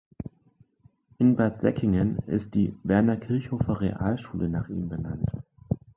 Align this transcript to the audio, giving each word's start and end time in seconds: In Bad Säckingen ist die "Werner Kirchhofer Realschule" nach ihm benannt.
In 1.19 1.35
Bad 1.35 1.61
Säckingen 1.61 2.17
ist 2.25 2.55
die 2.55 2.73
"Werner 2.83 3.17
Kirchhofer 3.17 3.81
Realschule" 3.81 4.49
nach 4.49 4.67
ihm 4.67 4.89
benannt. 4.89 5.29